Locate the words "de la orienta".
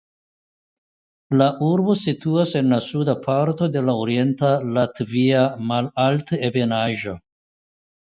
3.75-4.49